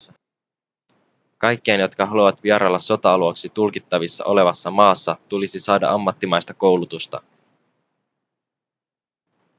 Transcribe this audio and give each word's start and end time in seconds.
kaikkien 1.37 1.79
jotka 1.79 2.05
haluavat 2.05 2.43
vierailla 2.43 2.79
sota-alueeksi 2.79 3.49
tulkittavissa 3.49 4.25
olevassa 4.25 4.71
maassa 4.71 5.15
tulisi 5.29 5.59
saada 5.59 5.91
ammattimaista 5.91 6.53
koulutusta 6.53 7.21